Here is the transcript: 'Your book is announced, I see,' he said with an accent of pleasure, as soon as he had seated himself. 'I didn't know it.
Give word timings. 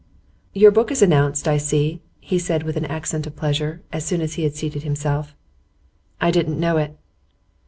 'Your 0.53 0.71
book 0.71 0.89
is 0.91 1.03
announced, 1.03 1.47
I 1.47 1.57
see,' 1.57 2.01
he 2.19 2.39
said 2.39 2.63
with 2.63 2.75
an 2.75 2.85
accent 2.85 3.27
of 3.27 3.35
pleasure, 3.35 3.83
as 3.93 4.03
soon 4.03 4.19
as 4.19 4.33
he 4.33 4.43
had 4.45 4.55
seated 4.55 4.81
himself. 4.81 5.35
'I 6.19 6.31
didn't 6.31 6.59
know 6.59 6.77
it. 6.77 6.97